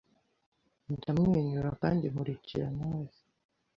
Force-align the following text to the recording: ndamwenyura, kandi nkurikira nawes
ndamwenyura, 0.93 1.69
kandi 1.81 2.05
nkurikira 2.11 2.67
nawes 2.77 3.15